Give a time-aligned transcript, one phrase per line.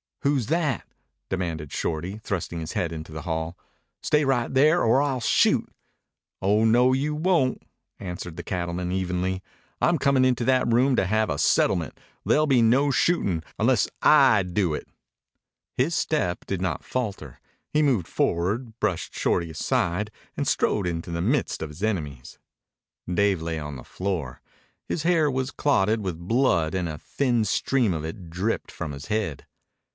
[0.23, 0.87] "Who's that?"
[1.29, 3.57] demanded Shorty, thrusting his head into the hall.
[4.01, 5.69] "Stay right there or I'll shoot."
[6.41, 7.63] "Oh, no, you won't,"
[7.99, 9.41] answered the cattleman evenly.
[9.79, 11.99] "I'm comin' into that room to have a settlement.
[12.23, 14.87] There'll be no shootin' unless I do it."
[15.75, 17.39] His step did not falter.
[17.71, 22.37] He moved forward, brushed Shorty aside, and strode into the midst of his enemies.
[23.11, 24.41] Dave lay on the floor.
[24.87, 29.07] His hair was clotted with blood and a thin stream of it dripped from his
[29.07, 29.45] head.